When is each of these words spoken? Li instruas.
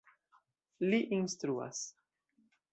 Li 0.87 1.01
instruas. 1.19 1.85